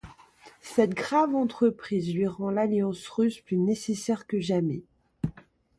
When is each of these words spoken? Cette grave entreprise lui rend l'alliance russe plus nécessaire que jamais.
Cette 0.63 0.95
grave 0.95 1.35
entreprise 1.35 2.11
lui 2.15 2.25
rend 2.25 2.49
l'alliance 2.49 3.07
russe 3.07 3.39
plus 3.39 3.57
nécessaire 3.57 4.25
que 4.25 4.39
jamais. 4.39 4.81